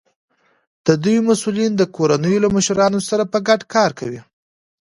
[0.85, 4.21] د دوی مسؤلین د کورنیو له مشرانو سره په ګډه کار کوي.